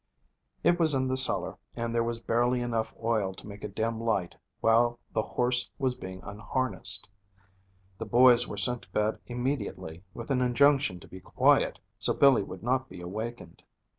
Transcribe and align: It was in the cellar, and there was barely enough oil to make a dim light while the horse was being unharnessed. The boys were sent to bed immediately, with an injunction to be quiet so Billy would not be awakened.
It 0.63 0.79
was 0.79 0.95
in 0.95 1.07
the 1.09 1.15
cellar, 1.15 1.59
and 1.77 1.93
there 1.93 2.03
was 2.03 2.19
barely 2.19 2.59
enough 2.59 2.91
oil 3.03 3.35
to 3.35 3.45
make 3.45 3.63
a 3.63 3.67
dim 3.67 4.01
light 4.01 4.33
while 4.59 4.99
the 5.13 5.21
horse 5.21 5.69
was 5.77 5.93
being 5.95 6.21
unharnessed. 6.23 7.07
The 7.99 8.07
boys 8.07 8.47
were 8.47 8.57
sent 8.57 8.81
to 8.81 8.89
bed 8.89 9.19
immediately, 9.27 10.03
with 10.15 10.31
an 10.31 10.41
injunction 10.41 10.99
to 11.01 11.07
be 11.07 11.19
quiet 11.19 11.77
so 11.99 12.15
Billy 12.15 12.41
would 12.41 12.63
not 12.63 12.89
be 12.89 12.99
awakened. 12.99 13.61